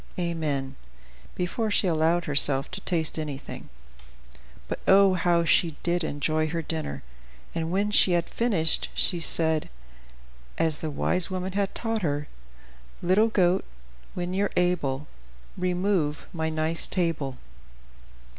Amen" 0.17 0.77
before 1.35 1.69
she 1.69 1.85
allowed 1.85 2.25
herself 2.25 2.71
to 2.71 2.81
taste 2.81 3.19
anything. 3.19 3.69
But 4.67 4.79
oh, 4.87 5.13
how 5.13 5.45
she 5.45 5.75
did 5.83 6.03
enjoy 6.03 6.47
her 6.47 6.63
dinner! 6.63 7.03
and 7.53 7.69
when 7.69 7.91
she 7.91 8.13
had 8.13 8.27
finished, 8.27 8.89
she 8.95 9.19
said, 9.19 9.69
as 10.57 10.79
the 10.79 10.89
wise 10.89 11.29
woman 11.29 11.51
had 11.51 11.75
taught 11.75 12.01
her: 12.01 12.27
"Little 13.03 13.27
goat, 13.29 13.63
when 14.15 14.33
you're 14.33 14.49
able, 14.55 15.07
Remove 15.55 16.25
my 16.33 16.49
nice 16.49 16.87
table." 16.87 17.37